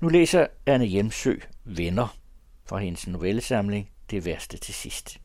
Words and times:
Nu 0.00 0.08
læser 0.08 0.46
Anne 0.66 0.84
Hjemsø 0.84 1.34
Venner 1.64 2.16
fra 2.64 2.78
hendes 2.78 3.06
novellesamling 3.06 3.90
Det 4.10 4.24
værste 4.24 4.56
til 4.56 4.74
sidst. 4.74 5.20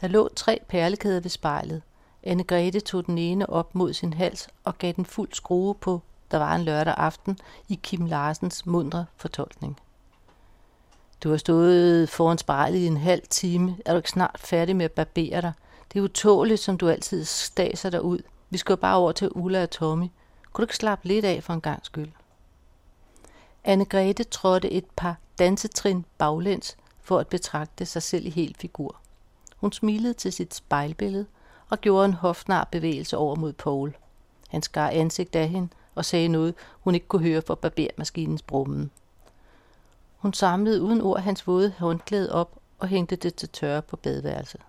Der 0.00 0.08
lå 0.08 0.28
tre 0.36 0.58
perlekæder 0.68 1.20
ved 1.20 1.30
spejlet. 1.30 1.82
Anne 2.22 2.44
Grete 2.44 2.80
tog 2.80 3.06
den 3.06 3.18
ene 3.18 3.50
op 3.50 3.74
mod 3.74 3.92
sin 3.92 4.12
hals 4.12 4.48
og 4.64 4.78
gav 4.78 4.92
den 4.92 5.06
fuld 5.06 5.28
skrue 5.32 5.74
på, 5.74 6.02
der 6.30 6.38
var 6.38 6.54
en 6.54 6.64
lørdag 6.64 6.94
aften, 6.96 7.38
i 7.68 7.80
Kim 7.82 8.06
Larsens 8.06 8.66
mundre 8.66 9.06
fortolkning. 9.16 9.80
Du 11.24 11.30
har 11.30 11.36
stået 11.36 12.08
foran 12.08 12.38
spejlet 12.38 12.78
i 12.78 12.86
en 12.86 12.96
halv 12.96 13.22
time. 13.30 13.76
Er 13.86 13.92
du 13.92 13.96
ikke 13.96 14.10
snart 14.10 14.36
færdig 14.38 14.76
med 14.76 14.84
at 14.84 14.92
barbere 14.92 15.40
dig? 15.40 15.52
Det 15.92 15.98
er 15.98 16.02
utåligt, 16.02 16.60
som 16.60 16.78
du 16.78 16.88
altid 16.88 17.24
staser 17.24 17.90
dig 17.90 18.02
ud. 18.02 18.18
Vi 18.50 18.58
skal 18.58 18.72
jo 18.72 18.76
bare 18.76 18.96
over 18.96 19.12
til 19.12 19.30
Ulla 19.30 19.62
og 19.62 19.70
Tommy. 19.70 20.06
Kunne 20.52 20.62
du 20.62 20.64
ikke 20.64 20.76
slappe 20.76 21.08
lidt 21.08 21.24
af 21.24 21.42
for 21.42 21.52
en 21.52 21.60
gang 21.60 21.86
skyld? 21.86 22.08
Anne-Grethe 23.68 24.24
trådte 24.30 24.70
et 24.70 24.84
par 24.96 25.16
dansetrin 25.38 26.04
baglæns 26.18 26.76
for 27.00 27.18
at 27.18 27.28
betragte 27.28 27.86
sig 27.86 28.02
selv 28.02 28.26
i 28.26 28.30
hel 28.30 28.54
figur. 28.58 28.96
Hun 29.56 29.72
smilede 29.72 30.14
til 30.14 30.32
sit 30.32 30.54
spejlbillede 30.54 31.26
og 31.68 31.80
gjorde 31.80 32.04
en 32.04 32.14
hofnar 32.14 32.68
bevægelse 32.72 33.16
over 33.16 33.34
mod 33.36 33.52
Paul. 33.52 33.96
Han 34.48 34.62
skar 34.62 34.88
ansigt 34.88 35.36
af 35.36 35.48
hende 35.48 35.68
og 35.94 36.04
sagde 36.04 36.28
noget, 36.28 36.54
hun 36.80 36.94
ikke 36.94 37.08
kunne 37.08 37.22
høre 37.22 37.42
for 37.42 37.54
barbermaskinens 37.54 38.42
brummen. 38.42 38.90
Hun 40.16 40.32
samlede 40.32 40.82
uden 40.82 41.00
ord 41.00 41.20
hans 41.20 41.46
våde 41.46 41.72
håndklæde 41.78 42.32
op 42.32 42.58
og 42.78 42.88
hængte 42.88 43.16
det 43.16 43.34
til 43.34 43.48
tørre 43.48 43.82
på 43.82 43.96
badeværelset. 43.96 44.60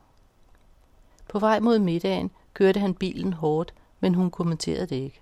På 1.30 1.40
vej 1.40 1.60
mod 1.60 1.80
middagen 1.80 2.32
kørte 2.54 2.80
han 2.80 2.94
bilen 2.94 3.34
hårdt, 3.34 3.74
men 4.00 4.16
hun 4.16 4.32
kommenterede 4.32 4.88
det 4.88 4.96
ikke. 4.96 5.22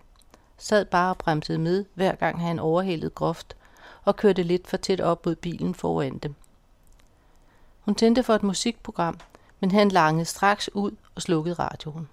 Sad 0.58 0.86
bare 0.86 1.10
og 1.10 1.18
bremsede 1.18 1.58
med, 1.58 1.86
hver 1.94 2.16
gang 2.16 2.42
han 2.42 2.60
overhældede 2.60 3.10
groft, 3.10 3.56
og 4.08 4.16
kørte 4.16 4.44
lidt 4.44 4.68
for 4.68 4.78
tæt 4.78 5.02
op 5.02 5.26
mod 5.26 5.36
bilen 5.36 5.76
foran 5.76 6.18
dem. 6.18 6.36
Hun 7.80 7.96
tændte 7.96 8.24
for 8.24 8.34
et 8.34 8.44
musikprogram, 8.44 9.20
men 9.60 9.72
han 9.72 9.90
langede 9.90 10.26
straks 10.26 10.70
ud 10.74 10.92
og 11.16 11.22
slukkede 11.22 11.56
radioen. 11.56 12.10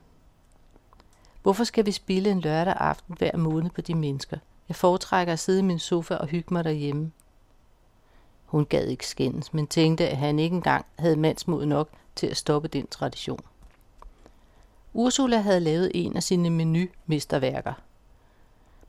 Hvorfor 1.42 1.64
skal 1.64 1.86
vi 1.86 1.92
spille 1.92 2.30
en 2.30 2.40
lørdag 2.40 2.74
aften 2.76 3.14
hver 3.18 3.36
måned 3.36 3.70
på 3.70 3.80
de 3.80 3.94
mennesker? 3.94 4.38
Jeg 4.68 4.76
foretrækker 4.76 5.32
at 5.32 5.38
sidde 5.38 5.58
i 5.58 5.62
min 5.62 5.78
sofa 5.78 6.14
og 6.14 6.26
hygge 6.26 6.54
mig 6.54 6.64
derhjemme. 6.64 7.12
Hun 8.44 8.66
gad 8.66 8.86
ikke 8.86 9.06
skændes, 9.06 9.54
men 9.54 9.66
tænkte, 9.66 10.08
at 10.08 10.16
han 10.16 10.38
ikke 10.38 10.56
engang 10.56 10.86
havde 10.98 11.16
mandsmod 11.16 11.66
nok 11.66 11.88
til 12.16 12.26
at 12.26 12.36
stoppe 12.36 12.68
den 12.68 12.86
tradition. 12.86 13.40
Ursula 14.92 15.38
havde 15.38 15.60
lavet 15.60 15.90
en 15.94 16.16
af 16.16 16.22
sine 16.22 16.50
menumesterværker. 16.50 17.72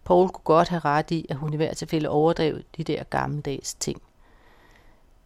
Paul 0.06 0.30
kunne 0.30 0.44
godt 0.44 0.68
have 0.68 0.80
ret 0.80 1.12
i, 1.12 1.26
at 1.30 1.36
hun 1.36 1.54
i 1.54 1.56
hvert 1.56 1.78
tilfælde 1.78 2.10
overdrev 2.10 2.62
de 2.78 2.84
der 2.84 3.04
gammeldags 3.04 3.74
ting. 3.74 4.02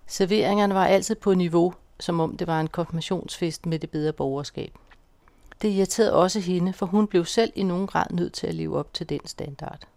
Serveringerne 0.07 0.73
var 0.73 0.85
altid 0.85 1.15
på 1.15 1.33
niveau, 1.33 1.73
som 1.99 2.19
om 2.19 2.37
det 2.37 2.47
var 2.47 2.59
en 2.59 2.67
konfirmationsfest 2.67 3.65
med 3.65 3.79
det 3.79 3.89
bedre 3.89 4.13
borgerskab. 4.13 4.73
Det 5.61 5.69
irriterede 5.69 6.13
også 6.13 6.39
hende, 6.39 6.73
for 6.73 6.85
hun 6.85 7.07
blev 7.07 7.25
selv 7.25 7.51
i 7.55 7.63
nogen 7.63 7.87
grad 7.87 8.05
nødt 8.09 8.33
til 8.33 8.47
at 8.47 8.55
leve 8.55 8.77
op 8.77 8.93
til 8.93 9.09
den 9.09 9.27
standard. 9.27 9.87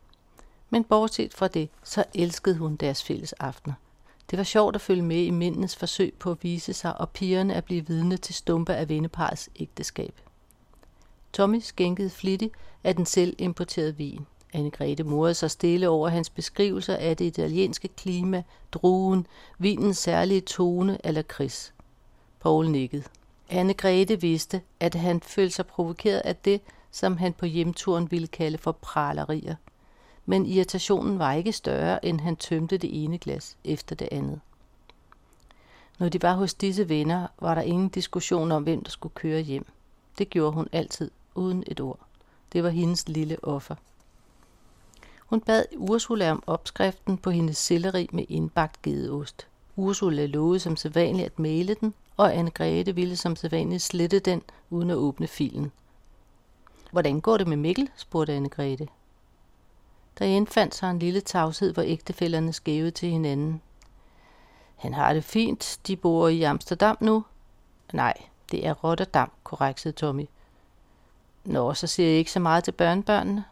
Men 0.71 0.85
bortset 0.85 1.35
fra 1.35 1.49
det, 1.49 1.69
så 1.83 2.05
elskede 2.15 2.57
hun 2.57 2.77
deres 2.77 3.05
fælles 3.05 3.33
aftener. 3.33 3.75
Det 4.31 4.37
var 4.37 4.45
sjovt 4.45 4.75
at 4.75 4.81
følge 4.81 5.03
med 5.03 5.25
i 5.25 5.31
mændenes 5.31 5.77
forsøg 5.77 6.15
på 6.19 6.31
at 6.31 6.43
vise 6.43 6.73
sig, 6.73 7.01
og 7.01 7.11
pigerne 7.11 7.55
at 7.55 7.65
blive 7.65 7.87
vidne 7.87 8.17
til 8.17 8.35
stumpe 8.35 8.75
af 8.75 8.89
venneparets 8.89 9.51
ægteskab. 9.57 10.15
Tommy 11.33 11.59
skænkede 11.59 12.11
flittigt 12.11 12.55
af 12.85 12.97
den 12.97 13.07
selv 13.07 13.35
importerede 13.39 13.97
vin. 13.97 14.27
Anne-Grethe 14.55 15.03
morede 15.03 15.35
sig 15.35 15.51
stille 15.51 15.89
over 15.89 16.09
hans 16.09 16.31
beskrivelser 16.31 16.97
af 16.97 17.17
det 17.17 17.25
italienske 17.25 17.89
klima, 17.89 18.43
druen, 18.73 19.27
vinens 19.59 19.99
særlige 19.99 20.41
tone 20.41 20.99
eller 21.05 21.23
kris. 21.23 21.75
Paul 22.41 22.71
nikkede. 22.71 23.03
Anne-Grethe 23.51 24.15
vidste, 24.15 24.61
at 24.81 24.95
han 24.95 25.21
følte 25.21 25.55
sig 25.55 25.67
provokeret 25.67 26.21
af 26.21 26.37
det, 26.37 26.61
som 26.91 27.17
han 27.17 27.33
på 27.33 27.47
hjemturen 27.47 28.11
ville 28.11 28.27
kalde 28.27 28.59
for 28.59 28.73
pralerier. 28.73 29.55
Men 30.27 30.47
irritationen 30.47 31.19
var 31.19 31.33
ikke 31.33 31.53
større, 31.53 32.05
end 32.05 32.21
han 32.21 32.37
tømte 32.37 32.79
det 32.79 33.05
ene 33.05 33.19
glas 33.19 33.57
efter 33.65 33.95
det 33.97 34.09
andet. 34.13 34.41
Når 35.99 36.09
de 36.09 36.23
var 36.23 36.35
hos 36.35 36.55
disse 36.55 36.89
venner, 36.89 37.27
var 37.41 37.55
der 37.55 37.63
ingen 37.63 37.89
diskussion 37.89 38.53
om, 38.53 38.63
hvem 38.63 38.83
der 38.85 38.91
skulle 38.91 39.15
køre 39.15 39.41
hjem. 39.41 39.67
Det 40.19 40.31
gjorde 40.31 40.53
hun 40.53 40.69
altid, 40.73 41.11
uden 41.35 41.65
et 41.67 41.81
ord. 41.81 41.99
Det 42.53 42.63
var 42.63 42.71
hendes 42.71 43.09
lille 43.09 43.45
offer. 43.45 43.75
Hun 45.33 45.41
bad 45.41 45.65
Ursula 45.77 46.31
om 46.31 46.43
opskriften 46.47 47.19
på 47.19 47.31
hendes 47.31 47.59
selleri 47.59 48.09
med 48.13 48.25
indbagt 48.29 48.83
gedeost. 48.83 49.47
Ursula 49.77 50.27
lovede 50.27 50.61
som 50.61 50.77
sædvanligt 50.77 51.27
at 51.27 51.39
male 51.39 51.75
den, 51.75 51.95
og 52.17 52.35
Anne-Grethe 52.35 52.93
ville 52.93 53.17
som 53.17 53.37
sædvanligt 53.37 53.83
slette 53.83 54.19
den, 54.19 54.43
uden 54.71 54.91
at 54.91 54.97
åbne 54.97 55.27
filen. 55.27 55.73
Hvordan 56.91 57.21
går 57.21 57.37
det 57.37 57.47
med 57.47 57.57
Mikkel? 57.57 57.91
spurgte 57.97 58.37
Anne-Grethe. 58.37 58.87
Der 60.19 60.25
indfandt 60.25 60.75
sig 60.75 60.91
en 60.91 60.99
lille 60.99 61.21
tavshed, 61.21 61.75
hvor 61.75 61.83
ægtefælderne 61.83 62.53
skævede 62.53 62.91
til 62.91 63.09
hinanden. 63.09 63.63
Han 64.77 64.95
har 64.95 65.13
det 65.13 65.25
fint. 65.25 65.81
De 65.87 65.97
bor 65.97 66.29
i 66.29 66.43
Amsterdam 66.43 66.97
nu. 67.01 67.25
Nej, 67.93 68.15
det 68.51 68.67
er 68.67 68.73
Rotterdam, 68.73 69.31
korrektede 69.45 69.95
Tommy. 69.95 70.27
Nå, 71.45 71.75
så 71.75 71.87
ser 71.87 72.09
jeg 72.09 72.19
ikke 72.19 72.33
så 72.33 72.41
meget 72.41 72.65
til 72.65 72.73
børnebørnene. 72.73 73.45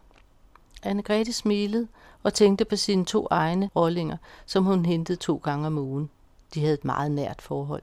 Anne-Grethe 0.87 1.33
smilede 1.33 1.89
og 2.23 2.35
tænkte 2.35 2.65
på 2.65 2.77
sine 2.77 3.05
to 3.05 3.27
egne 3.31 3.71
rollinger, 3.77 4.17
som 4.47 4.65
hun 4.65 4.87
hentede 4.87 5.19
to 5.19 5.37
gange 5.37 5.67
om 5.67 5.79
ugen. 5.79 6.11
De 6.55 6.61
havde 6.61 6.75
et 6.75 6.85
meget 6.85 7.11
nært 7.11 7.43
forhold. 7.43 7.83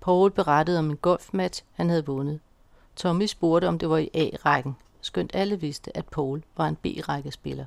Paul 0.00 0.30
berettede 0.30 0.78
om 0.78 0.90
en 0.90 0.96
golfmatch, 0.96 1.64
han 1.72 1.88
havde 1.88 2.06
vundet. 2.06 2.40
Tommy 2.96 3.26
spurgte, 3.26 3.68
om 3.68 3.78
det 3.78 3.90
var 3.90 3.98
i 3.98 4.10
A-rækken, 4.14 4.76
skønt 5.00 5.30
alle 5.34 5.60
vidste, 5.60 5.96
at 5.96 6.06
Paul 6.06 6.42
var 6.56 6.68
en 6.68 6.76
B-rækkespiller. 6.76 7.64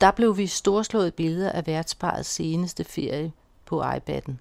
Der 0.00 0.10
blev 0.10 0.36
vi 0.36 0.46
storslåede 0.46 1.10
billeder 1.10 1.50
af 1.50 1.66
værtsparets 1.66 2.28
seneste 2.28 2.84
ferie 2.84 3.32
på 3.64 3.82
iPad'en. 3.82 4.32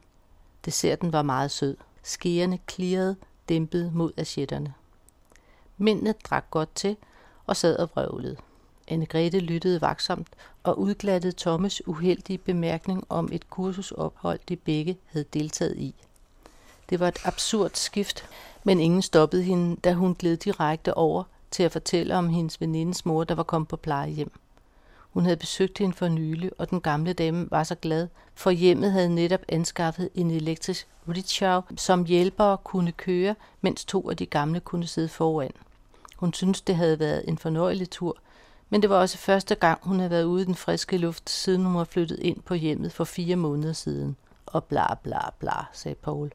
Desserten 0.66 1.14
var 1.14 1.22
meget 1.22 1.52
sød. 1.52 1.78
Skærene 2.04 2.58
klirrede, 2.58 3.16
dæmpet 3.50 3.94
mod 3.94 4.12
asjetterne. 4.18 4.74
Mændene 5.78 6.14
drak 6.24 6.52
godt 6.52 6.76
til 6.76 6.98
og 7.48 7.56
sad 7.56 7.78
og 7.78 7.90
vrøvlede. 7.94 8.38
Anne-Grethe 8.92 9.38
lyttede 9.40 9.82
vaksomt 9.82 10.28
og 10.64 10.80
udglattede 10.80 11.34
Thomas 11.38 11.88
uheldige 11.88 12.38
bemærkning 12.38 13.04
om 13.10 13.30
et 13.32 13.50
kursusophold, 13.50 14.40
de 14.50 14.56
begge 14.56 14.98
havde 15.06 15.26
deltaget 15.34 15.78
i. 15.78 15.96
Det 16.90 17.00
var 17.00 17.08
et 17.08 17.20
absurd 17.26 17.72
skift, 17.74 18.26
men 18.64 18.80
ingen 18.80 19.02
stoppede 19.02 19.44
hende, 19.44 19.76
da 19.76 19.94
hun 19.94 20.16
gled 20.16 20.38
direkte 20.38 20.94
over 20.94 21.24
til 21.52 21.64
at 21.64 21.72
fortælle 21.72 22.16
om 22.16 22.30
hendes 22.30 22.62
venindes 22.62 23.06
mor, 23.06 23.24
der 23.24 23.36
var 23.36 23.44
kommet 23.44 23.68
på 23.68 23.76
plejehjem. 23.76 24.32
Hun 25.14 25.24
havde 25.24 25.38
besøgt 25.38 25.78
hende 25.78 25.96
for 25.96 26.08
nylig, 26.08 26.52
og 26.58 26.70
den 26.70 26.82
gamle 26.82 27.14
dame 27.14 27.48
var 27.52 27.64
så 27.64 27.76
glad, 27.76 28.08
for 28.36 28.52
hjemmet 28.52 28.92
havde 28.92 29.16
netop 29.16 29.42
anskaffet 29.50 30.10
en 30.16 30.32
elektrisk 30.32 30.88
rickshaw, 31.08 31.62
som 31.78 32.06
hjælpere 32.06 32.58
kunne 32.58 32.92
køre, 32.92 33.36
mens 33.62 33.86
to 33.86 34.10
af 34.10 34.18
de 34.18 34.26
gamle 34.26 34.60
kunne 34.60 34.88
sidde 34.88 35.10
foran. 35.10 35.52
Hun 36.24 36.34
syntes, 36.34 36.62
det 36.62 36.76
havde 36.76 37.00
været 37.00 37.24
en 37.28 37.38
fornøjelig 37.38 37.90
tur, 37.90 38.18
men 38.70 38.82
det 38.82 38.90
var 38.90 38.96
også 38.96 39.18
første 39.18 39.56
gang, 39.56 39.80
hun 39.84 39.98
havde 40.00 40.10
været 40.10 40.24
ude 40.24 40.42
i 40.42 40.46
den 40.46 40.56
friske 40.56 40.98
luft, 40.98 41.30
siden 41.30 41.66
hun 41.66 41.76
var 41.76 41.84
flyttet 41.84 42.20
ind 42.20 42.42
på 42.42 42.54
hjemmet 42.54 42.92
for 42.92 43.04
fire 43.04 43.36
måneder 43.36 43.74
siden. 43.74 44.16
Og 44.46 44.64
bla 44.64 44.94
bla 44.96 45.20
bla, 45.40 45.66
sagde 45.74 45.96
Paul. 45.96 46.32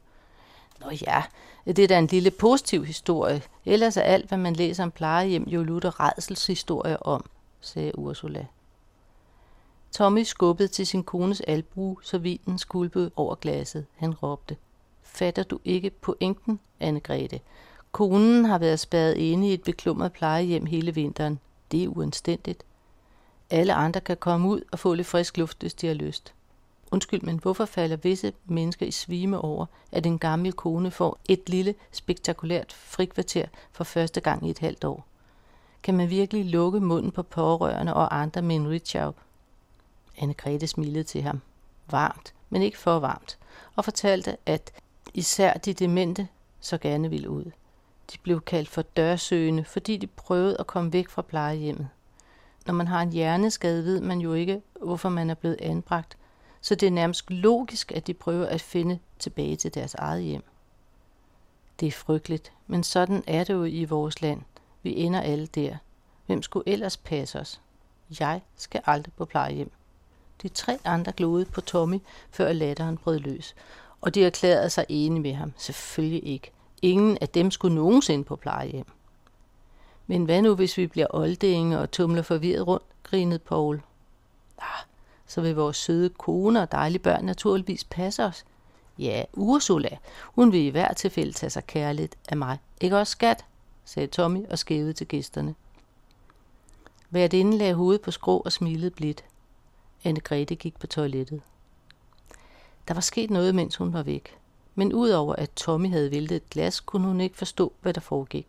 Nå 0.79 0.91
ja, 1.01 1.23
det 1.65 1.79
er 1.79 1.87
da 1.87 1.99
en 1.99 2.07
lille 2.07 2.31
positiv 2.31 2.85
historie. 2.85 3.41
Ellers 3.65 3.97
er 3.97 4.01
alt, 4.01 4.27
hvad 4.27 4.37
man 4.37 4.53
læser 4.53 4.83
om 4.83 4.91
plejehjem, 4.91 5.43
jo 5.43 5.63
lutter 5.63 5.99
redselshistorie 5.99 7.03
om, 7.03 7.29
sagde 7.61 7.97
Ursula. 7.97 8.45
Tommy 9.91 10.23
skubbede 10.23 10.67
til 10.67 10.87
sin 10.87 11.03
kones 11.03 11.41
albu, 11.41 11.99
så 12.01 12.17
vinen 12.17 12.57
skulpede 12.57 13.11
over 13.15 13.35
glasset. 13.35 13.85
Han 13.95 14.13
råbte. 14.13 14.57
Fatter 15.03 15.43
du 15.43 15.59
ikke 15.65 15.89
pointen, 15.89 16.59
Anne-Grethe? 16.83 17.39
Konen 17.91 18.45
har 18.45 18.57
været 18.57 18.79
spærret 18.79 19.17
inde 19.17 19.49
i 19.49 19.53
et 19.53 19.63
beklumret 19.63 20.13
plejehjem 20.13 20.65
hele 20.65 20.95
vinteren. 20.95 21.39
Det 21.71 21.83
er 21.83 21.87
uanstændigt. 21.87 22.63
Alle 23.49 23.73
andre 23.73 24.01
kan 24.01 24.17
komme 24.17 24.49
ud 24.49 24.61
og 24.71 24.79
få 24.79 24.93
lidt 24.93 25.07
frisk 25.07 25.37
luft, 25.37 25.61
hvis 25.61 25.73
de 25.73 25.87
har 25.87 25.93
lyst. 25.93 26.33
Undskyld, 26.91 27.21
men 27.21 27.37
hvorfor 27.37 27.65
falder 27.65 27.95
visse 27.95 28.33
mennesker 28.45 28.85
i 28.85 28.91
svime 28.91 29.41
over, 29.41 29.65
at 29.91 30.05
en 30.05 30.19
gammel 30.19 30.53
kone 30.53 30.91
får 30.91 31.17
et 31.29 31.49
lille, 31.49 31.75
spektakulært 31.91 32.73
frikvarter 32.73 33.45
for 33.71 33.83
første 33.83 34.21
gang 34.21 34.47
i 34.47 34.49
et 34.49 34.59
halvt 34.59 34.83
år? 34.83 35.05
Kan 35.83 35.97
man 35.97 36.09
virkelig 36.09 36.45
lukke 36.45 36.79
munden 36.79 37.11
på 37.11 37.23
pårørende 37.23 37.93
og 37.93 38.19
andre 38.21 38.41
med 38.41 38.55
en 38.55 38.69
richow? 38.69 39.11
Anne-Grethe 40.17 40.65
smilede 40.65 41.03
til 41.03 41.21
ham. 41.21 41.41
Varmt, 41.91 42.33
men 42.49 42.61
ikke 42.61 42.77
for 42.77 42.99
varmt, 42.99 43.37
og 43.75 43.85
fortalte, 43.85 44.37
at 44.45 44.71
især 45.13 45.53
de 45.53 45.73
demente 45.73 46.27
så 46.59 46.77
gerne 46.77 47.09
ville 47.09 47.29
ud. 47.29 47.51
De 48.13 48.17
blev 48.23 48.41
kaldt 48.41 48.69
for 48.69 48.81
dørsøgende, 48.81 49.63
fordi 49.63 49.97
de 49.97 50.07
prøvede 50.07 50.57
at 50.59 50.67
komme 50.67 50.93
væk 50.93 51.09
fra 51.09 51.21
plejehjemmet. 51.21 51.89
Når 52.65 52.73
man 52.73 52.87
har 52.87 53.01
en 53.01 53.11
hjerneskade, 53.11 53.83
ved 53.83 54.01
man 54.01 54.19
jo 54.19 54.33
ikke, 54.33 54.61
hvorfor 54.81 55.09
man 55.09 55.29
er 55.29 55.33
blevet 55.33 55.61
anbragt, 55.61 56.17
så 56.61 56.75
det 56.75 56.87
er 56.87 56.91
nærmest 56.91 57.31
logisk, 57.31 57.91
at 57.91 58.07
de 58.07 58.13
prøver 58.13 58.45
at 58.45 58.61
finde 58.61 58.99
tilbage 59.19 59.55
til 59.55 59.73
deres 59.73 59.93
eget 59.93 60.23
hjem. 60.23 60.43
Det 61.79 61.87
er 61.87 61.91
frygteligt, 61.91 62.53
men 62.67 62.83
sådan 62.83 63.23
er 63.27 63.43
det 63.43 63.53
jo 63.53 63.63
i 63.63 63.85
vores 63.85 64.21
land. 64.21 64.41
Vi 64.83 64.95
ender 64.95 65.21
alle 65.21 65.47
der. 65.47 65.77
Hvem 66.25 66.41
skulle 66.41 66.69
ellers 66.69 66.97
passe 66.97 67.39
os? 67.39 67.61
Jeg 68.19 68.41
skal 68.55 68.81
aldrig 68.85 69.13
på 69.13 69.25
plejehjem. 69.25 69.71
De 70.41 70.47
tre 70.47 70.79
andre 70.85 71.11
gloede 71.11 71.45
på 71.45 71.61
Tommy, 71.61 71.99
før 72.31 72.53
latteren 72.53 72.97
brød 72.97 73.19
løs, 73.19 73.55
og 74.01 74.15
de 74.15 74.25
erklærede 74.25 74.69
sig 74.69 74.85
enige 74.89 75.21
med 75.21 75.33
ham. 75.33 75.53
Selvfølgelig 75.57 76.27
ikke. 76.27 76.51
Ingen 76.81 77.17
af 77.21 77.29
dem 77.29 77.51
skulle 77.51 77.75
nogensinde 77.75 78.23
på 78.23 78.35
plejehjem. 78.35 78.85
Men 80.07 80.25
hvad 80.25 80.41
nu, 80.41 80.55
hvis 80.55 80.77
vi 80.77 80.87
bliver 80.87 81.07
oldinge 81.09 81.79
og 81.79 81.91
tumler 81.91 82.21
forvirret 82.21 82.67
rundt, 82.67 82.85
grinede 83.03 83.39
Paul. 83.39 83.81
Ah, 84.57 84.85
så 85.27 85.41
vil 85.41 85.55
vores 85.55 85.77
søde 85.77 86.09
kone 86.09 86.61
og 86.61 86.71
dejlige 86.71 87.01
børn 87.01 87.25
naturligvis 87.25 87.83
passe 87.83 88.25
os. 88.25 88.45
Ja, 88.99 89.23
Ursula, 89.33 89.97
hun 90.23 90.51
vil 90.51 90.59
i 90.59 90.69
hvert 90.69 90.97
tilfælde 90.97 91.31
tage 91.31 91.49
sig 91.49 91.67
kærligt 91.67 92.17
af 92.29 92.37
mig. 92.37 92.57
Ikke 92.81 92.97
også, 92.97 93.11
skat? 93.11 93.45
sagde 93.85 94.07
Tommy 94.07 94.47
og 94.49 94.59
skævede 94.59 94.93
til 94.93 95.07
gæsterne. 95.07 95.55
Værtinden 97.09 97.53
lagde 97.53 97.73
hovedet 97.73 98.01
på 98.01 98.11
skrå 98.11 98.37
og 98.37 98.51
smilede 98.51 98.91
blidt. 98.91 99.23
Anne 100.03 100.19
Grete 100.19 100.55
gik 100.55 100.79
på 100.79 100.87
toilettet. 100.87 101.41
Der 102.87 102.93
var 102.93 103.01
sket 103.01 103.29
noget, 103.29 103.55
mens 103.55 103.75
hun 103.75 103.93
var 103.93 104.03
væk. 104.03 104.38
Men 104.79 104.93
udover 104.93 105.35
at 105.35 105.49
Tommy 105.55 105.89
havde 105.89 106.11
væltet 106.11 106.35
et 106.35 106.49
glas, 106.49 106.79
kunne 106.79 107.07
hun 107.07 107.21
ikke 107.21 107.37
forstå, 107.37 107.73
hvad 107.81 107.93
der 107.93 108.01
foregik. 108.01 108.47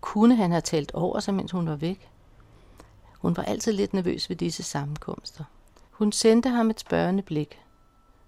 Kunne 0.00 0.36
han 0.36 0.50
have 0.50 0.60
talt 0.60 0.92
over 0.92 1.20
sig, 1.20 1.34
mens 1.34 1.50
hun 1.50 1.68
var 1.68 1.76
væk? 1.76 2.10
Hun 3.18 3.36
var 3.36 3.42
altid 3.42 3.72
lidt 3.72 3.94
nervøs 3.94 4.28
ved 4.28 4.36
disse 4.36 4.62
sammenkomster. 4.62 5.44
Hun 5.90 6.12
sendte 6.12 6.48
ham 6.48 6.70
et 6.70 6.80
spørgende 6.80 7.22
blik. 7.22 7.58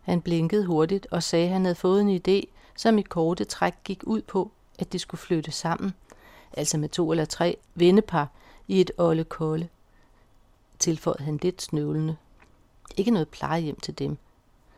Han 0.02 0.20
blinkede 0.20 0.66
hurtigt 0.66 1.06
og 1.10 1.22
sagde, 1.22 1.46
at 1.46 1.52
han 1.52 1.64
havde 1.64 1.74
fået 1.74 2.00
en 2.00 2.20
idé, 2.28 2.48
som 2.76 2.98
i 2.98 3.02
korte 3.02 3.44
træk 3.44 3.74
gik 3.84 4.02
ud 4.04 4.22
på, 4.22 4.50
at 4.78 4.92
de 4.92 4.98
skulle 4.98 5.20
flytte 5.20 5.50
sammen, 5.50 5.94
altså 6.52 6.78
med 6.78 6.88
to 6.88 7.10
eller 7.10 7.24
tre 7.24 7.56
vennepar 7.74 8.28
i 8.68 8.80
et 8.80 8.90
olde 8.98 9.24
kolde. 9.24 9.68
Tilføjede 10.78 11.24
han 11.24 11.38
lidt 11.42 11.62
snøvlende. 11.62 12.16
Ikke 12.96 13.10
noget 13.10 13.28
plejehjem 13.28 13.80
til 13.80 13.98
dem. 13.98 14.18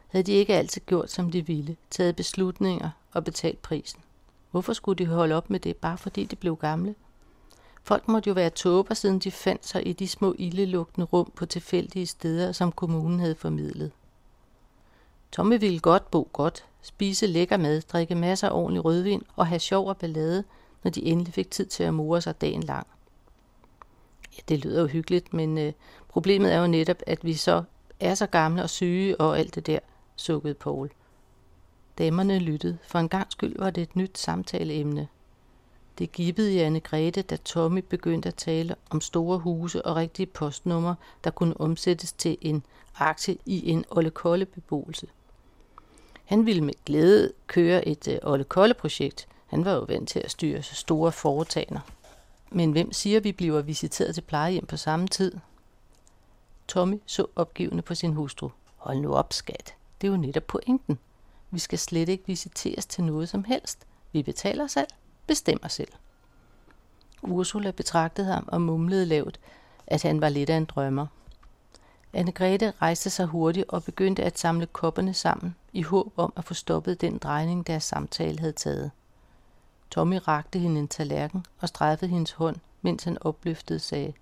Havde 0.06 0.22
de 0.22 0.32
ikke 0.32 0.54
altid 0.54 0.80
gjort, 0.86 1.10
som 1.10 1.30
de 1.30 1.46
ville, 1.46 1.76
taget 1.90 2.16
beslutninger 2.16 2.90
og 3.12 3.24
betalt 3.24 3.62
prisen? 3.62 4.00
Hvorfor 4.50 4.72
skulle 4.72 5.04
de 5.04 5.10
holde 5.10 5.34
op 5.34 5.50
med 5.50 5.60
det, 5.60 5.76
bare 5.76 5.98
fordi 5.98 6.24
de 6.24 6.36
blev 6.36 6.56
gamle? 6.56 6.94
Folk 7.82 8.08
måtte 8.08 8.28
jo 8.28 8.34
være 8.34 8.50
tåber, 8.50 8.94
siden 8.94 9.18
de 9.18 9.30
fandt 9.30 9.66
sig 9.66 9.86
i 9.86 9.92
de 9.92 10.08
små 10.08 10.34
ildelugtende 10.38 11.06
rum 11.06 11.32
på 11.36 11.46
tilfældige 11.46 12.06
steder, 12.06 12.52
som 12.52 12.72
kommunen 12.72 13.20
havde 13.20 13.34
formidlet. 13.34 13.92
Tomme 15.32 15.60
ville 15.60 15.80
godt 15.80 16.10
bo 16.10 16.28
godt, 16.32 16.64
spise 16.82 17.26
lækker 17.26 17.56
mad, 17.56 17.82
drikke 17.82 18.14
masser 18.14 18.48
af 18.48 18.56
ordentlig 18.58 18.84
rødvin 18.84 19.22
og 19.36 19.46
have 19.46 19.58
sjov 19.58 19.88
og 19.88 19.96
ballade, 19.96 20.44
når 20.84 20.90
de 20.90 21.04
endelig 21.04 21.34
fik 21.34 21.50
tid 21.50 21.66
til 21.66 21.82
at 21.82 21.94
more 21.94 22.20
sig 22.20 22.40
dagen 22.40 22.62
lang. 22.62 22.86
Ja, 24.36 24.40
det 24.48 24.58
lyder 24.64 24.80
jo 24.80 24.86
hyggeligt, 24.86 25.34
men 25.34 25.58
øh, 25.58 25.72
problemet 26.08 26.52
er 26.52 26.60
jo 26.60 26.66
netop, 26.66 26.96
at 27.06 27.24
vi 27.24 27.34
så 27.34 27.62
er 28.00 28.14
så 28.14 28.26
gamle 28.26 28.62
og 28.62 28.70
syge 28.70 29.20
og 29.20 29.38
alt 29.38 29.54
det 29.54 29.66
der, 29.66 29.78
sukkede 30.16 30.54
Paul. 30.54 30.90
Damerne 31.98 32.38
lyttede. 32.38 32.78
For 32.86 32.98
en 32.98 33.08
gang 33.08 33.32
skyld 33.32 33.58
var 33.58 33.70
det 33.70 33.82
et 33.82 33.96
nyt 33.96 34.18
samtaleemne. 34.18 35.08
Det 35.98 36.12
gibbede 36.12 36.54
i 36.54 36.58
Anne 36.58 36.80
Grete, 36.80 37.22
da 37.22 37.36
Tommy 37.36 37.84
begyndte 37.88 38.28
at 38.28 38.34
tale 38.34 38.74
om 38.90 39.00
store 39.00 39.38
huse 39.38 39.86
og 39.86 39.96
rigtige 39.96 40.26
postnumre, 40.26 40.94
der 41.24 41.30
kunne 41.30 41.60
omsættes 41.60 42.12
til 42.12 42.38
en 42.40 42.62
aktie 42.96 43.36
i 43.46 43.70
en 43.70 43.84
Olle 43.90 44.46
beboelse. 44.46 45.06
Han 46.24 46.46
ville 46.46 46.64
med 46.64 46.74
glæde 46.84 47.32
køre 47.46 47.88
et 47.88 48.08
uh, 48.08 48.30
Olle 48.52 48.74
projekt. 48.74 49.28
Han 49.46 49.64
var 49.64 49.72
jo 49.72 49.80
vant 49.80 50.08
til 50.08 50.20
at 50.20 50.30
styre 50.30 50.62
så 50.62 50.74
store 50.74 51.12
foretagender. 51.12 51.80
Men 52.50 52.72
hvem 52.72 52.92
siger, 52.92 53.20
vi 53.20 53.32
bliver 53.32 53.62
visiteret 53.62 54.14
til 54.14 54.20
plejehjem 54.20 54.66
på 54.66 54.76
samme 54.76 55.08
tid? 55.08 55.32
Tommy 56.68 57.00
så 57.06 57.26
opgivende 57.36 57.82
på 57.82 57.94
sin 57.94 58.12
hustru. 58.12 58.50
Hold 58.76 58.98
nu 58.98 59.14
op, 59.14 59.32
skat. 59.32 59.74
Det 60.00 60.06
er 60.06 60.10
jo 60.10 60.16
netop 60.16 60.42
pointen. 60.42 60.98
Vi 61.50 61.58
skal 61.58 61.78
slet 61.78 62.08
ikke 62.08 62.24
visiteres 62.26 62.86
til 62.86 63.04
noget 63.04 63.28
som 63.28 63.44
helst. 63.44 63.86
Vi 64.12 64.22
betaler 64.22 64.66
selv, 64.66 64.88
bestemmer 65.26 65.68
selv. 65.68 65.92
Ursula 67.22 67.70
betragtede 67.70 68.26
ham 68.26 68.48
og 68.48 68.60
mumlede 68.60 69.06
lavt, 69.06 69.40
at 69.86 70.02
han 70.02 70.20
var 70.20 70.28
lidt 70.28 70.50
af 70.50 70.56
en 70.56 70.64
drømmer. 70.64 71.06
Anne-Grethe 72.16 72.72
rejste 72.82 73.10
sig 73.10 73.26
hurtigt 73.26 73.66
og 73.68 73.84
begyndte 73.84 74.22
at 74.22 74.38
samle 74.38 74.66
kopperne 74.66 75.14
sammen 75.14 75.56
i 75.72 75.82
håb 75.82 76.12
om 76.16 76.32
at 76.36 76.44
få 76.44 76.54
stoppet 76.54 77.00
den 77.00 77.18
drejning, 77.18 77.66
deres 77.66 77.84
samtale 77.84 78.38
havde 78.38 78.52
taget. 78.52 78.90
Tommy 79.90 80.18
rakte 80.28 80.58
hende 80.58 80.80
en 80.80 80.88
tallerken 80.88 81.46
og 81.60 81.68
strejfede 81.68 82.10
hendes 82.10 82.32
hånd, 82.32 82.56
mens 82.82 83.04
han 83.04 83.18
opløftede 83.20 83.78
sagde, 83.78 84.12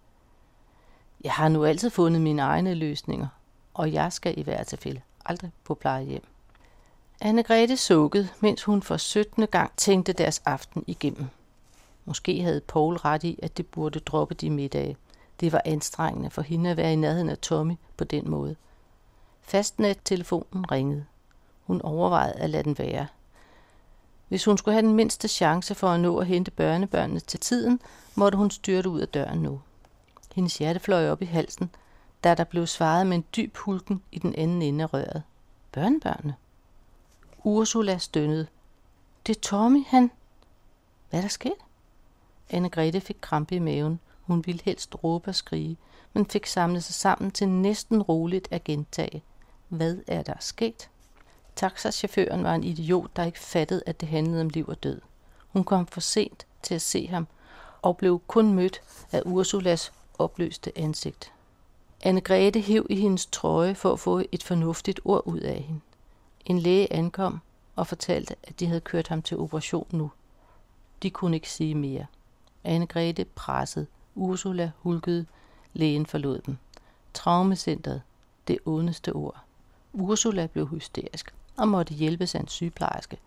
Jeg 1.25 1.33
har 1.33 1.49
nu 1.49 1.65
altid 1.65 1.91
fundet 1.91 2.23
mine 2.23 2.43
egne 2.43 2.75
løsninger, 2.75 3.27
og 3.75 3.93
jeg 3.93 4.13
skal 4.13 4.39
i 4.39 4.43
hvert 4.43 4.67
tilfælde 4.67 5.01
aldrig 5.27 5.51
på 5.65 5.75
plejehjem. 5.75 6.25
Anne-Grethe 7.25 7.77
sukkede, 7.77 8.29
mens 8.41 8.63
hun 8.63 8.83
for 8.83 8.97
17. 8.97 9.47
gang 9.47 9.73
tænkte 9.77 10.13
deres 10.13 10.43
aften 10.45 10.85
igennem. 10.87 11.27
Måske 12.05 12.43
havde 12.43 12.61
Paul 12.61 12.97
ret 12.97 13.25
i, 13.25 13.39
at 13.43 13.57
det 13.57 13.67
burde 13.67 13.99
droppe 13.99 14.35
de 14.35 14.51
middage. 14.51 14.97
Det 15.41 15.53
var 15.53 15.63
anstrengende 15.65 16.31
for 16.31 16.43
hende 16.43 16.71
at 16.71 16.77
være 16.77 16.93
i 16.93 16.97
nærheden 16.97 17.29
af 17.29 17.39
Tommy 17.39 17.75
på 17.97 18.05
den 18.05 18.31
måde. 18.31 18.57
Fastnet-telefonen 19.43 20.71
ringede. 20.71 21.05
Hun 21.67 21.83
overvejede 21.83 22.35
at 22.35 22.51
lade 22.51 22.65
den 22.65 22.79
være. 22.79 23.07
Hvis 24.29 24.45
hun 24.45 24.59
skulle 24.59 24.73
have 24.73 24.87
den 24.87 24.97
mindste 24.97 25.29
chance 25.29 25.75
for 25.75 25.89
at 25.89 26.01
nå 26.01 26.19
at 26.19 26.27
hente 26.27 26.51
børnebørnene 26.51 27.21
til 27.21 27.41
tiden, 27.41 27.81
måtte 28.15 28.39
hun 28.39 28.51
styrte 28.51 28.89
ud 28.89 29.01
af 29.01 29.09
døren 29.09 29.39
nu. 29.39 29.61
Hendes 30.35 30.59
hjerte 30.59 30.81
fløj 30.81 31.11
op 31.11 31.23
i 31.23 31.25
halsen, 31.25 31.71
da 32.25 32.35
der 32.35 32.45
blev 32.45 32.67
svaret 32.67 33.07
med 33.07 33.17
en 33.17 33.25
dyb 33.37 33.57
hulken 33.57 34.03
i 34.13 34.19
den 34.19 34.35
anden 34.35 34.63
ende 34.63 34.85
af 34.85 34.95
røret. 34.95 35.23
Børnebørnene? 35.73 36.35
Ursula 37.45 37.99
stønnede. 37.99 38.47
Det 39.27 39.37
er 39.37 39.41
Tommy, 39.41 39.85
han... 39.87 40.11
Hvad 41.11 41.21
er 41.21 41.23
der 41.23 41.29
sket? 41.29 41.53
Anne-Grethe 42.53 42.99
fik 42.99 43.17
krampe 43.21 43.55
i 43.55 43.59
maven. 43.59 44.01
Hun 44.23 44.47
ville 44.47 44.61
helst 44.65 45.05
råbe 45.05 45.31
og 45.31 45.35
skrige, 45.35 45.77
men 46.13 46.27
fik 46.27 46.47
samlet 46.47 46.85
sig 46.85 46.95
sammen 46.95 47.31
til 47.31 47.49
næsten 47.49 48.03
roligt 48.03 48.49
at 48.51 48.65
gentage. 48.65 49.23
Hvad 49.69 49.99
er 50.07 50.23
der 50.23 50.35
sket? 50.41 50.91
Taxachaufføren 51.57 52.45
var 52.45 52.55
en 52.55 52.65
idiot, 52.65 53.17
der 53.17 53.25
ikke 53.25 53.39
fattede, 53.39 53.83
at 53.87 54.01
det 54.01 54.09
handlede 54.09 54.41
om 54.41 54.49
liv 54.49 54.69
og 54.69 54.83
død. 54.83 55.01
Hun 55.49 55.65
kom 55.65 55.87
for 55.87 56.01
sent 56.01 56.47
til 56.63 56.75
at 56.75 56.83
se 56.83 57.07
ham, 57.07 57.27
og 57.83 57.97
blev 57.97 58.21
kun 58.27 58.53
mødt 58.53 58.81
af 59.13 59.23
Ursulas 59.25 59.93
opløste 60.19 60.79
ansigt. 60.79 61.34
Anne-Grethe 62.07 62.59
hev 62.59 62.87
i 62.91 63.01
hendes 63.01 63.27
trøje 63.27 63.75
for 63.75 63.93
at 63.93 64.01
få 64.01 64.23
et 64.33 64.43
fornuftigt 64.43 65.01
ord 65.05 65.23
ud 65.27 65.41
af 65.41 65.63
hende. 65.63 65.81
En 66.45 66.59
læge 66.59 66.93
ankom 66.93 67.41
og 67.77 67.87
fortalte, 67.87 68.37
at 68.43 68.61
de 68.61 68.67
havde 68.67 68.81
kørt 68.81 69.09
ham 69.09 69.23
til 69.23 69.39
operation 69.39 69.87
nu. 69.91 70.11
De 71.03 71.11
kunne 71.11 71.37
ikke 71.37 71.51
sige 71.51 71.75
mere. 71.75 72.07
Anne-Grethe 72.65 73.25
pressede. 73.35 73.87
Ursula 74.15 74.71
hulkede. 74.79 75.27
Lægen 75.73 76.07
forlod 76.07 76.41
dem. 76.41 76.57
Traumecentret. 77.15 78.03
Det 78.49 78.59
ondeste 78.67 79.13
ord. 79.13 79.45
Ursula 79.93 80.47
blev 80.47 80.69
hysterisk 80.69 81.35
og 81.57 81.69
måtte 81.69 81.95
hjælpes 81.95 82.35
af 82.35 82.41
en 82.41 82.49
sygeplejerske. 82.49 83.19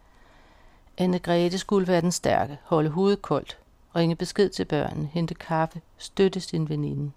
Anne-Grethe 1.02 1.58
skulle 1.58 1.88
være 1.88 2.02
den 2.02 2.12
stærke, 2.12 2.58
holde 2.64 2.90
hovedet 2.90 3.22
koldt, 3.22 3.58
ringe 3.96 4.16
besked 4.16 4.50
til 4.50 4.66
børnene, 4.66 5.10
hente 5.14 5.34
kaffe, 5.34 5.82
støtte 5.98 6.40
sin 6.40 6.70
veninde. 6.70 7.12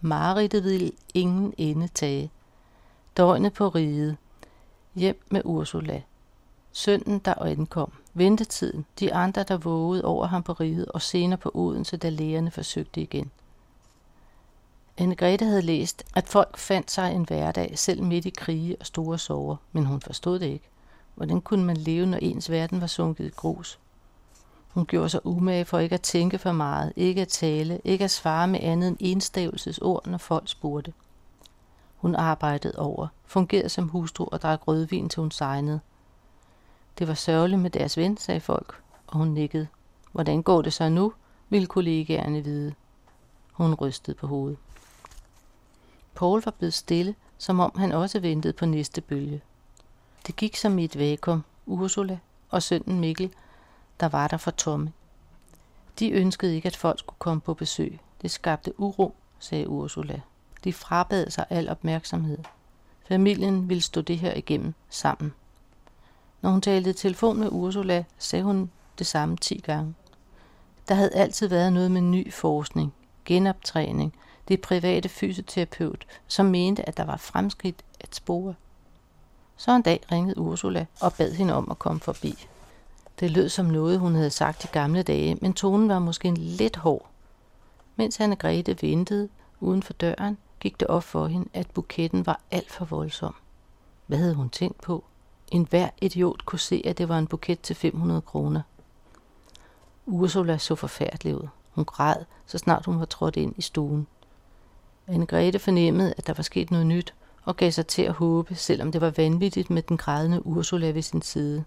Maridtet 0.00 0.64
ville 0.64 0.92
ingen 1.14 1.54
ende 1.56 1.88
tage. 1.88 2.30
Døgnet 3.16 3.52
på 3.52 3.68
riget, 3.68 4.16
hjem 4.94 5.22
med 5.30 5.42
Ursula. 5.44 6.02
Sønnen, 6.72 7.18
der 7.18 7.34
ankom. 7.34 7.92
Ventetiden. 8.14 8.86
De 9.00 9.14
andre, 9.14 9.42
der 9.42 9.56
vågede 9.56 10.04
over 10.04 10.26
ham 10.26 10.42
på 10.42 10.52
riget, 10.52 10.86
og 10.86 11.02
senere 11.02 11.38
på 11.38 11.50
Odense, 11.54 11.96
da 11.96 12.08
lægerne 12.08 12.50
forsøgte 12.50 13.00
igen. 13.00 13.30
Anne-Grethe 15.00 15.44
havde 15.44 15.62
læst, 15.62 16.04
at 16.14 16.28
folk 16.28 16.58
fandt 16.58 16.90
sig 16.90 17.12
en 17.12 17.24
hverdag, 17.24 17.78
selv 17.78 18.02
midt 18.02 18.26
i 18.26 18.30
krige 18.30 18.76
og 18.80 18.86
store 18.86 19.18
sorger, 19.18 19.56
men 19.72 19.86
hun 19.86 20.00
forstod 20.00 20.38
det 20.38 20.46
ikke. 20.46 20.68
Hvordan 21.14 21.40
kunne 21.40 21.64
man 21.64 21.76
leve, 21.76 22.06
når 22.06 22.18
ens 22.18 22.50
verden 22.50 22.80
var 22.80 22.86
sunket 22.86 23.26
i 23.26 23.28
grus? 23.36 23.78
Hun 24.70 24.86
gjorde 24.86 25.08
sig 25.08 25.26
umage 25.26 25.64
for 25.64 25.78
ikke 25.78 25.94
at 25.94 26.02
tænke 26.02 26.38
for 26.38 26.52
meget, 26.52 26.92
ikke 26.96 27.22
at 27.22 27.28
tale, 27.28 27.80
ikke 27.84 28.04
at 28.04 28.10
svare 28.10 28.48
med 28.48 28.60
andet 28.62 28.88
end 28.88 28.96
enstavelsesord, 29.00 30.06
når 30.06 30.18
folk 30.18 30.48
spurgte. 30.48 30.92
Hun 31.96 32.14
arbejdede 32.14 32.78
over, 32.78 33.08
fungerede 33.26 33.68
som 33.68 33.88
hustru 33.88 34.28
og 34.32 34.42
drak 34.42 34.68
rødvin 34.68 35.08
til 35.08 35.20
hun 35.20 35.30
sejnede. 35.30 35.80
Det 36.98 37.08
var 37.08 37.14
sørgeligt 37.14 37.60
med 37.60 37.70
deres 37.70 37.96
ven, 37.96 38.16
sagde 38.16 38.40
folk, 38.40 38.82
og 39.06 39.18
hun 39.18 39.28
nikkede. 39.28 39.66
Hvordan 40.12 40.42
går 40.42 40.62
det 40.62 40.72
så 40.72 40.88
nu, 40.88 41.12
ville 41.48 41.66
kollegaerne 41.66 42.44
vide. 42.44 42.74
Hun 43.52 43.74
rystede 43.74 44.16
på 44.16 44.26
hovedet. 44.26 44.58
Paul 46.14 46.42
var 46.44 46.50
blevet 46.50 46.74
stille, 46.74 47.14
som 47.38 47.60
om 47.60 47.72
han 47.76 47.92
også 47.92 48.20
ventede 48.20 48.52
på 48.52 48.66
næste 48.66 49.00
bølge. 49.00 49.40
Det 50.26 50.36
gik 50.36 50.56
som 50.56 50.78
i 50.78 50.84
et 50.84 50.98
vakuum. 50.98 51.44
Ursula 51.66 52.18
og 52.50 52.62
sønnen 52.62 53.00
Mikkel, 53.00 53.32
der 54.00 54.08
var 54.08 54.28
der 54.28 54.36
for 54.36 54.50
Tomme. 54.50 54.92
De 55.98 56.10
ønskede 56.10 56.54
ikke, 56.54 56.66
at 56.66 56.76
folk 56.76 56.98
skulle 56.98 57.18
komme 57.18 57.40
på 57.40 57.54
besøg. 57.54 58.00
Det 58.22 58.30
skabte 58.30 58.80
uro, 58.80 59.14
sagde 59.38 59.68
Ursula. 59.68 60.20
De 60.64 60.72
frabad 60.72 61.30
sig 61.30 61.44
al 61.50 61.68
opmærksomhed. 61.68 62.38
Familien 63.08 63.68
ville 63.68 63.82
stå 63.82 64.00
det 64.00 64.18
her 64.18 64.34
igennem 64.34 64.74
sammen. 64.90 65.32
Når 66.42 66.50
hun 66.50 66.60
talte 66.60 66.90
i 66.90 66.92
telefon 66.92 67.40
med 67.40 67.48
Ursula, 67.50 68.04
sagde 68.18 68.44
hun 68.44 68.70
det 68.98 69.06
samme 69.06 69.36
ti 69.36 69.60
gange. 69.64 69.94
Der 70.88 70.94
havde 70.94 71.14
altid 71.14 71.48
været 71.48 71.72
noget 71.72 71.90
med 71.90 72.00
ny 72.00 72.32
forskning, 72.32 72.94
genoptræning, 73.24 74.14
det 74.48 74.60
private 74.60 75.08
fysioterapeut, 75.08 76.06
som 76.26 76.46
mente, 76.46 76.88
at 76.88 76.96
der 76.96 77.04
var 77.04 77.16
fremskridt 77.16 77.84
at 78.00 78.14
spore. 78.14 78.54
Så 79.56 79.76
en 79.76 79.82
dag 79.82 80.00
ringede 80.12 80.38
Ursula 80.38 80.86
og 81.00 81.12
bad 81.12 81.32
hende 81.32 81.54
om 81.54 81.70
at 81.70 81.78
komme 81.78 82.00
forbi. 82.00 82.46
Det 83.20 83.30
lød 83.30 83.48
som 83.48 83.66
noget, 83.66 83.98
hun 83.98 84.14
havde 84.14 84.30
sagt 84.30 84.64
i 84.64 84.68
gamle 84.72 85.02
dage, 85.02 85.38
men 85.40 85.52
tonen 85.52 85.88
var 85.88 85.98
måske 85.98 86.28
en 86.28 86.36
lidt 86.36 86.76
hård. 86.76 87.10
Mens 87.96 88.20
Anne 88.20 88.36
Grete 88.36 88.82
ventede 88.82 89.28
uden 89.60 89.82
for 89.82 89.92
døren, 89.92 90.38
gik 90.60 90.80
det 90.80 90.88
op 90.88 91.02
for 91.02 91.26
hende, 91.26 91.48
at 91.54 91.70
buketten 91.70 92.26
var 92.26 92.40
alt 92.50 92.70
for 92.70 92.84
voldsom. 92.84 93.34
Hvad 94.06 94.18
havde 94.18 94.34
hun 94.34 94.50
tænkt 94.50 94.80
på? 94.80 95.04
En 95.50 95.66
hver 95.70 95.88
idiot 96.00 96.44
kunne 96.46 96.58
se, 96.58 96.82
at 96.84 96.98
det 96.98 97.08
var 97.08 97.18
en 97.18 97.26
buket 97.26 97.60
til 97.60 97.76
500 97.76 98.20
kroner. 98.20 98.62
Ursula 100.06 100.58
så 100.58 100.74
forfærdelig 100.74 101.36
ud. 101.36 101.48
Hun 101.70 101.84
græd, 101.84 102.24
så 102.46 102.58
snart 102.58 102.86
hun 102.86 102.98
var 102.98 103.04
trådt 103.04 103.36
ind 103.36 103.54
i 103.56 103.62
stuen. 103.62 104.06
Anne 105.06 105.26
Grete 105.26 105.58
fornemmede, 105.58 106.14
at 106.16 106.26
der 106.26 106.34
var 106.34 106.42
sket 106.42 106.70
noget 106.70 106.86
nyt, 106.86 107.14
og 107.44 107.56
gav 107.56 107.70
sig 107.70 107.86
til 107.86 108.02
at 108.02 108.12
håbe, 108.12 108.54
selvom 108.54 108.92
det 108.92 109.00
var 109.00 109.12
vanvittigt 109.16 109.70
med 109.70 109.82
den 109.82 109.96
grædende 109.96 110.46
Ursula 110.46 110.90
ved 110.90 111.02
sin 111.02 111.22
side. 111.22 111.64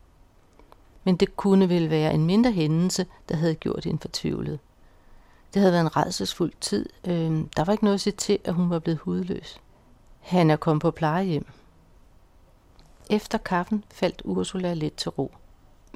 Men 1.04 1.16
det 1.16 1.38
kunne 1.38 1.70
vel 1.70 1.90
være 1.90 2.14
en 2.14 2.26
mindre 2.26 2.52
hændelse, 2.52 3.06
der 3.30 3.36
havde 3.36 3.56
gjort 3.56 3.84
hende 3.84 4.02
fortvivlet. 4.02 4.60
Det 5.54 5.60
havde 5.60 5.74
været 5.74 5.82
en 5.82 5.98
redselsfuld 5.98 6.54
tid. 6.62 6.90
Øh, 7.08 7.44
der 7.58 7.64
var 7.64 7.72
ikke 7.72 7.84
noget 7.84 7.96
at 7.96 8.02
se 8.02 8.12
til, 8.12 8.40
at 8.44 8.54
hun 8.54 8.70
var 8.70 8.80
blevet 8.80 9.00
hudløs. 9.00 9.62
Han 10.20 10.50
er 10.50 10.56
kommet 10.56 10.82
på 10.82 10.92
plejehjem. 10.92 11.46
Efter 13.10 13.38
kaffen 13.38 13.84
faldt 13.92 14.22
Ursula 14.26 14.74
lidt 14.74 14.96
til 14.96 15.10
ro. 15.10 15.32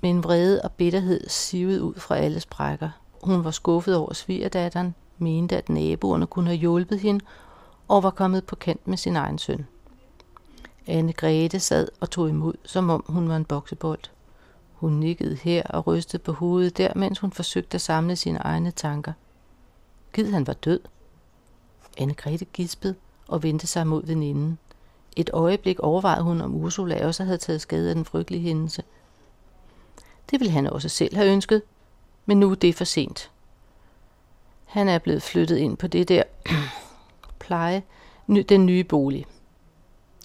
Med 0.01 0.09
en 0.09 0.23
vrede 0.23 0.61
og 0.61 0.71
bitterhed 0.71 1.29
sivede 1.29 1.83
ud 1.83 1.93
fra 1.93 2.17
alle 2.17 2.39
sprækker. 2.39 2.89
Hun 3.23 3.43
var 3.43 3.51
skuffet 3.51 3.95
over 3.95 4.13
svigerdatteren, 4.13 4.95
mente, 5.17 5.57
at 5.57 5.69
naboerne 5.69 6.27
kunne 6.27 6.47
have 6.47 6.57
hjulpet 6.57 6.99
hende, 6.99 7.25
og 7.87 8.03
var 8.03 8.09
kommet 8.09 8.45
på 8.45 8.55
kant 8.55 8.87
med 8.87 8.97
sin 8.97 9.15
egen 9.15 9.37
søn. 9.37 9.67
Anne 10.87 11.13
Grete 11.13 11.59
sad 11.59 11.87
og 11.99 12.09
tog 12.09 12.29
imod, 12.29 12.53
som 12.65 12.89
om 12.89 13.05
hun 13.07 13.29
var 13.29 13.35
en 13.35 13.45
boksebold. 13.45 13.99
Hun 14.77 14.93
nikkede 14.93 15.35
her 15.35 15.63
og 15.63 15.87
rystede 15.87 16.23
på 16.23 16.31
hovedet 16.31 16.77
der, 16.77 16.91
mens 16.95 17.19
hun 17.19 17.31
forsøgte 17.31 17.75
at 17.75 17.81
samle 17.81 18.15
sine 18.15 18.39
egne 18.39 18.71
tanker. 18.71 19.13
Gid 20.13 20.31
han 20.31 20.47
var 20.47 20.53
død. 20.53 20.79
Anne 21.97 22.13
Grete 22.13 22.45
gispede 22.45 22.95
og 23.27 23.43
vendte 23.43 23.67
sig 23.67 23.87
mod 23.87 24.05
veninden. 24.05 24.57
Et 25.15 25.29
øjeblik 25.33 25.79
overvejede 25.79 26.23
hun, 26.23 26.41
om 26.41 26.55
Ursula 26.55 27.05
også 27.05 27.23
havde 27.23 27.37
taget 27.37 27.61
skade 27.61 27.89
af 27.89 27.95
den 27.95 28.05
frygtelige 28.05 28.41
hændelse. 28.41 28.83
Det 30.31 30.39
ville 30.39 30.51
han 30.51 30.67
også 30.67 30.89
selv 30.89 31.15
have 31.15 31.31
ønsket, 31.31 31.61
men 32.25 32.39
nu 32.39 32.51
er 32.51 32.55
det 32.55 32.75
for 32.75 32.85
sent. 32.85 33.31
Han 34.65 34.89
er 34.89 34.99
blevet 34.99 35.21
flyttet 35.21 35.57
ind 35.57 35.77
på 35.77 35.87
det 35.87 36.09
der 36.09 36.23
pleje, 37.39 37.83
den 38.49 38.65
nye 38.65 38.83
bolig. 38.83 39.25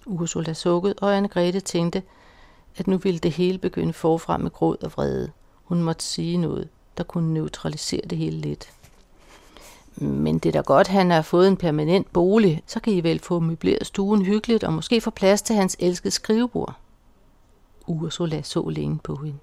Ursula 0.06 0.52
sukkede, 0.52 0.94
og 0.98 1.16
anne 1.16 1.28
Grete 1.28 1.60
tænkte, 1.60 2.02
at 2.76 2.86
nu 2.86 2.96
ville 2.96 3.18
det 3.18 3.32
hele 3.32 3.58
begynde 3.58 3.92
forfra 3.92 4.36
med 4.36 4.50
gråd 4.50 4.76
og 4.82 4.92
vrede. 4.92 5.30
Hun 5.64 5.82
måtte 5.82 6.04
sige 6.04 6.36
noget, 6.36 6.68
der 6.98 7.04
kunne 7.04 7.34
neutralisere 7.34 8.00
det 8.10 8.18
hele 8.18 8.36
lidt. 8.36 8.72
Men 9.96 10.38
det 10.38 10.48
er 10.48 10.52
da 10.52 10.60
godt, 10.60 10.88
han 10.88 11.10
har 11.10 11.22
fået 11.22 11.48
en 11.48 11.56
permanent 11.56 12.12
bolig. 12.12 12.62
Så 12.66 12.80
kan 12.80 12.92
I 12.92 13.00
vel 13.00 13.20
få 13.20 13.40
møbleret 13.40 13.86
stuen 13.86 14.22
hyggeligt 14.24 14.64
og 14.64 14.72
måske 14.72 15.00
få 15.00 15.10
plads 15.10 15.42
til 15.42 15.56
hans 15.56 15.76
elskede 15.80 16.10
skrivebord. 16.10 16.76
Ursula 17.86 18.42
så 18.42 18.68
længe 18.68 18.98
på 18.98 19.16
hende. 19.16 19.38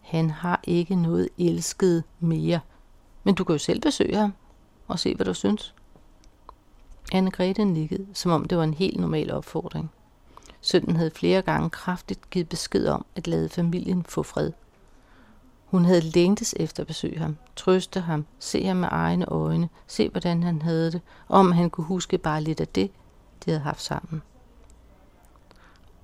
Han 0.00 0.30
har 0.30 0.60
ikke 0.64 0.94
noget 0.94 1.28
elsket 1.38 2.04
mere. 2.20 2.60
Men 3.24 3.34
du 3.34 3.44
kan 3.44 3.54
jo 3.54 3.58
selv 3.58 3.80
besøge 3.80 4.16
ham 4.16 4.32
og 4.88 4.98
se, 4.98 5.14
hvad 5.14 5.26
du 5.26 5.34
synes. 5.34 5.74
Anne-Grethe 7.14 7.62
nikkede, 7.62 8.06
som 8.14 8.30
om 8.30 8.44
det 8.44 8.58
var 8.58 8.64
en 8.64 8.74
helt 8.74 9.00
normal 9.00 9.32
opfordring. 9.32 9.90
Sønnen 10.64 10.96
havde 10.96 11.10
flere 11.10 11.42
gange 11.42 11.70
kraftigt 11.70 12.30
givet 12.30 12.48
besked 12.48 12.86
om 12.86 13.06
at 13.16 13.26
lade 13.26 13.48
familien 13.48 14.04
få 14.08 14.22
fred. 14.22 14.52
Hun 15.64 15.84
havde 15.84 16.00
længtes 16.00 16.54
efter 16.60 16.82
at 16.82 16.86
besøge 16.86 17.18
ham, 17.18 17.36
trøste 17.56 18.00
ham, 18.00 18.26
se 18.38 18.64
ham 18.64 18.76
med 18.76 18.88
egne 18.90 19.26
øjne, 19.26 19.68
se 19.86 20.08
hvordan 20.08 20.42
han 20.42 20.62
havde 20.62 20.92
det, 20.92 21.00
og 21.28 21.38
om 21.38 21.52
han 21.52 21.70
kunne 21.70 21.84
huske 21.84 22.18
bare 22.18 22.42
lidt 22.42 22.60
af 22.60 22.68
det, 22.68 22.90
de 23.44 23.50
havde 23.50 23.62
haft 23.62 23.82
sammen. 23.82 24.22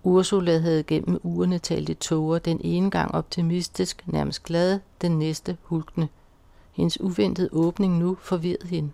Ursula 0.03 0.59
havde 0.59 0.83
gennem 0.83 1.21
ugerne 1.23 1.59
talt 1.59 1.89
i 1.89 1.95
tåger, 1.95 2.39
den 2.39 2.61
ene 2.65 2.91
gang 2.91 3.15
optimistisk, 3.15 4.03
nærmest 4.07 4.43
glad, 4.43 4.81
den 5.01 5.19
næste 5.19 5.57
hulkende. 5.63 6.09
Hendes 6.73 7.01
uventede 7.01 7.49
åbning 7.53 7.99
nu 7.99 8.17
forvirrede 8.21 8.69
hende. 8.69 8.91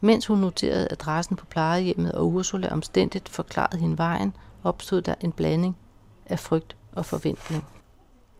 Mens 0.00 0.26
hun 0.26 0.38
noterede 0.38 0.88
adressen 0.90 1.36
på 1.36 1.46
plejehjemmet, 1.46 2.12
og 2.12 2.32
Ursula 2.32 2.68
omstændigt 2.72 3.28
forklarede 3.28 3.78
hende 3.78 3.98
vejen, 3.98 4.34
opstod 4.66 5.02
der 5.02 5.14
en 5.20 5.32
blanding 5.32 5.76
af 6.26 6.38
frygt 6.38 6.76
og 6.92 7.06
forventning. 7.06 7.64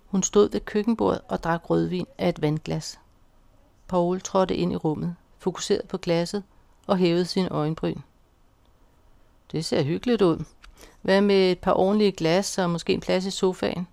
Hun 0.06 0.22
stod 0.22 0.50
ved 0.50 0.60
køkkenbordet 0.60 1.20
og 1.28 1.42
drak 1.42 1.70
rødvin 1.70 2.06
af 2.18 2.28
et 2.28 2.42
vandglas. 2.42 3.00
Paul 3.88 4.20
trådte 4.20 4.56
ind 4.56 4.72
i 4.72 4.76
rummet, 4.76 5.16
fokuserede 5.38 5.86
på 5.86 5.98
glasset 5.98 6.44
og 6.86 6.96
hævede 6.96 7.24
sin 7.24 7.48
øjenbryn. 7.50 8.00
Det 9.52 9.64
ser 9.64 9.82
hyggeligt 9.82 10.22
ud. 10.22 10.44
Hvad 11.02 11.20
med 11.20 11.52
et 11.52 11.58
par 11.58 11.72
ordentlige 11.72 12.12
glas 12.12 12.58
og 12.58 12.70
måske 12.70 12.92
en 12.92 13.00
plads 13.00 13.24
i 13.24 13.30
sofaen? 13.30 13.88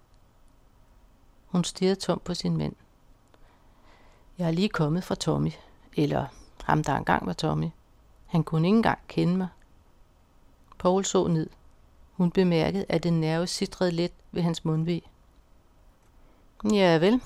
Hun 1.46 1.64
stirrede 1.64 2.00
tom 2.00 2.22
på 2.26 2.34
sin 2.34 2.58
mand. 2.58 2.76
Jeg 4.38 4.48
er 4.48 4.52
lige 4.52 4.70
kommet 4.70 5.04
fra 5.04 5.16
Tommy, 5.16 5.52
eller 5.98 6.26
ham 6.64 6.84
der 6.84 6.96
engang 6.96 7.26
var 7.26 7.34
Tommy. 7.34 7.70
Han 8.26 8.44
kunne 8.44 8.68
ikke 8.68 8.78
engang 8.78 9.00
kende 9.08 9.38
mig. 9.38 9.48
Paul 10.80 11.06
så 11.06 11.28
ned. 11.28 11.50
Hun 12.14 12.32
bemærkede, 12.32 12.86
at 12.90 13.04
den 13.04 13.20
nerve 13.20 13.48
sidrede 13.48 13.92
let 13.92 14.12
ved 14.32 14.42
hans 14.42 14.66
mundvig. 14.66 15.02
Ja 16.72 16.98
vel, 16.98 17.22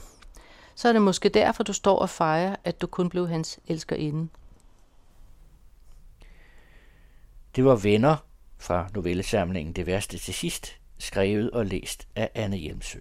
så 0.75 0.87
er 0.87 0.93
det 0.93 1.01
måske 1.01 1.29
derfor, 1.29 1.63
du 1.63 1.73
står 1.73 1.99
og 1.99 2.09
fejrer, 2.09 2.55
at 2.63 2.81
du 2.81 2.87
kun 2.87 3.09
blev 3.09 3.27
hans 3.27 3.59
elskerinde. 3.67 4.29
Det 7.55 7.65
var 7.65 7.75
venner 7.75 8.17
fra 8.57 8.89
novellesamlingen 8.93 9.73
Det 9.73 9.85
værste 9.85 10.17
til 10.17 10.33
sidst, 10.33 10.79
skrevet 10.97 11.51
og 11.51 11.65
læst 11.65 12.07
af 12.15 12.31
Anne 12.35 12.57
Hjelmsø. 12.57 12.99